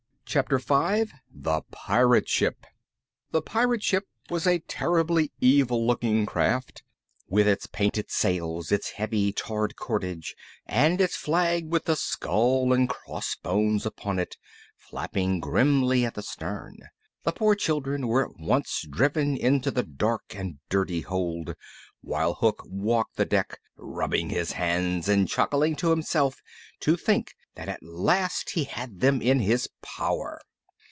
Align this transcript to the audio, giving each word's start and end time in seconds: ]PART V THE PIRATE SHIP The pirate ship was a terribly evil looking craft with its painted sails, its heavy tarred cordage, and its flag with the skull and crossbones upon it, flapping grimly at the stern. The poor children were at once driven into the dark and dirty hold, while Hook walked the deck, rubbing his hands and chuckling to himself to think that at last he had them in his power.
]PART 0.31 0.47
V 0.61 1.11
THE 1.29 1.61
PIRATE 1.71 2.29
SHIP 2.29 2.65
The 3.31 3.41
pirate 3.41 3.83
ship 3.83 4.05
was 4.29 4.47
a 4.47 4.59
terribly 4.59 5.33
evil 5.41 5.85
looking 5.85 6.25
craft 6.25 6.83
with 7.27 7.49
its 7.49 7.67
painted 7.67 8.09
sails, 8.09 8.71
its 8.71 8.91
heavy 8.91 9.33
tarred 9.33 9.75
cordage, 9.75 10.37
and 10.65 11.01
its 11.01 11.17
flag 11.17 11.67
with 11.69 11.83
the 11.83 11.97
skull 11.97 12.71
and 12.71 12.87
crossbones 12.87 13.85
upon 13.85 14.19
it, 14.19 14.37
flapping 14.77 15.41
grimly 15.41 16.05
at 16.05 16.13
the 16.13 16.23
stern. 16.23 16.77
The 17.23 17.33
poor 17.33 17.53
children 17.53 18.07
were 18.07 18.25
at 18.29 18.39
once 18.39 18.85
driven 18.89 19.35
into 19.35 19.69
the 19.69 19.83
dark 19.83 20.33
and 20.33 20.59
dirty 20.69 21.01
hold, 21.01 21.55
while 21.99 22.35
Hook 22.35 22.63
walked 22.65 23.17
the 23.17 23.25
deck, 23.25 23.59
rubbing 23.75 24.29
his 24.29 24.53
hands 24.53 25.09
and 25.09 25.27
chuckling 25.27 25.75
to 25.75 25.89
himself 25.89 26.41
to 26.79 26.95
think 26.95 27.35
that 27.53 27.67
at 27.67 27.83
last 27.83 28.51
he 28.51 28.63
had 28.63 29.01
them 29.01 29.21
in 29.21 29.41
his 29.41 29.67
power. 29.81 30.39